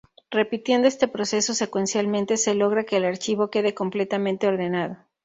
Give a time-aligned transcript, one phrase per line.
[0.31, 4.97] Repitiendo este proceso secuencialmente, se logra que el archivo quede completamente ordenado.